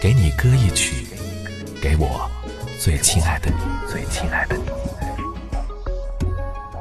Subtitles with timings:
[0.00, 1.06] 给你歌一曲，
[1.78, 2.26] 给我
[2.78, 3.56] 最亲爱的你，
[3.86, 4.62] 最亲爱的你。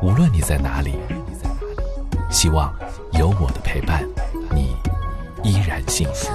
[0.02, 0.94] 无论你在哪里，
[2.29, 2.74] 希望
[3.12, 4.08] 有我的陪伴，
[4.55, 4.74] 你
[5.44, 6.29] 依然幸福。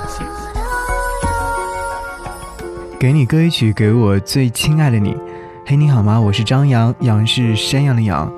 [3.01, 5.17] 给你歌一曲，给我最亲爱的你。
[5.65, 6.21] 嘿，你好吗？
[6.21, 8.31] 我是张扬，杨是山羊的羊。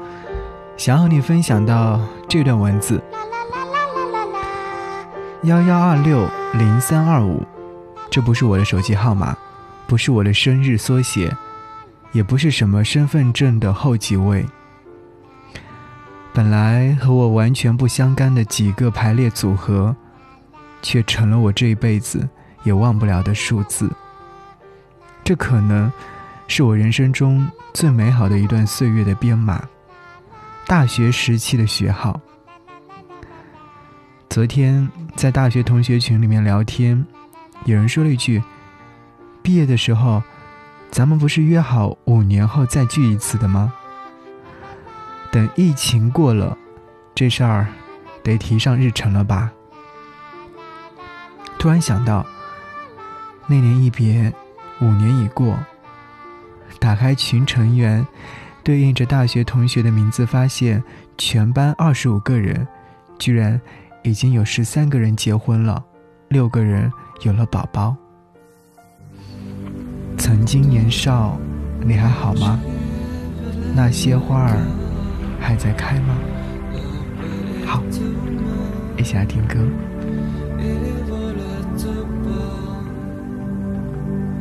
[0.76, 3.02] 想和你分享到这段文字：
[5.42, 7.44] 幺幺二六零三二五，
[8.10, 9.36] 这不是我的手机号码，
[9.86, 11.34] 不是我的生日缩写，
[12.12, 14.44] 也不是什么身份证的后几位。
[16.32, 19.94] 本来和我完全不相干的几个排列组合，
[20.82, 22.28] 却成了我这一辈子
[22.62, 23.90] 也忘不了的数字。
[25.24, 25.90] 这可能
[26.46, 29.62] 是我人生中最美好的一段岁月的编码。
[30.66, 32.20] 大学时期的学号。
[34.28, 37.02] 昨天在大学同学群里面聊天，
[37.66, 38.42] 有人说了一句
[39.42, 40.22] ：“毕业的时候，
[40.90, 43.72] 咱们不是约好五年后再聚一次的吗？”
[45.30, 46.56] 等疫情过了，
[47.14, 47.66] 这事儿
[48.22, 49.52] 得提上日程了吧？
[51.58, 52.24] 突然想到，
[53.46, 54.32] 那年一别，
[54.80, 55.58] 五年已过。
[56.78, 58.06] 打开群成员。
[58.62, 60.82] 对应着大学同学的名字，发现
[61.16, 62.66] 全班二十五个人，
[63.16, 63.60] 居然
[64.02, 65.84] 已经有十三个人结婚了，
[66.26, 67.96] 六个人有了宝宝。
[70.18, 71.38] 曾经年少，
[71.84, 72.60] 你还好吗？
[73.74, 74.58] 那些花儿
[75.40, 76.16] 还在开吗？
[77.66, 77.82] 好，
[78.96, 79.56] 一起来听歌。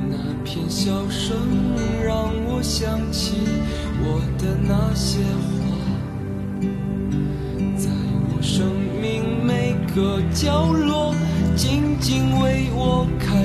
[0.07, 1.35] 那片笑声
[2.03, 3.37] 让我想起。
[4.07, 5.55] 我的那些花，
[7.77, 7.89] 在
[8.29, 8.67] 我生
[9.01, 11.14] 命每个角落，
[11.55, 13.44] 静静为我开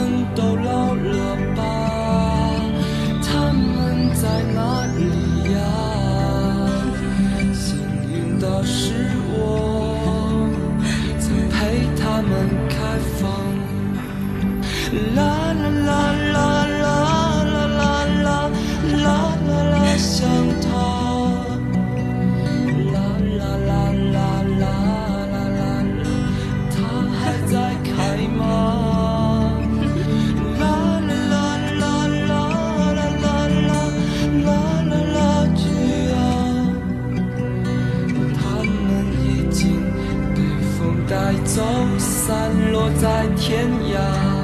[42.99, 44.40] 在天涯。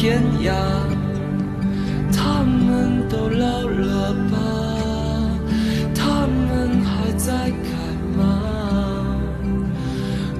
[0.00, 0.54] 天涯。
[2.12, 4.38] 他们都老了吧？
[5.92, 7.74] 他们还在开
[8.16, 8.20] 吗？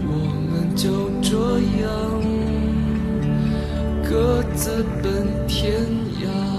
[0.06, 0.12] 我
[0.49, 1.84] 们就这样
[4.08, 5.82] 各自奔天
[6.22, 6.57] 涯。